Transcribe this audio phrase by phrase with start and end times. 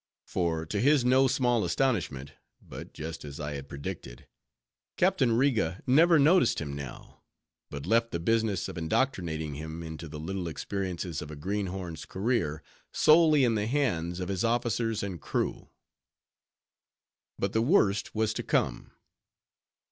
[0.25, 6.73] For to his no small astonishment,—but just as I had predicted,—Captain Riga never noticed him
[6.75, 7.21] now,
[7.69, 12.63] but left the business of indoctrinating him into the little experiences of a greenhorn's career
[12.91, 15.69] solely in the hands of his officers and crew.
[17.37, 18.93] But the worst was to come.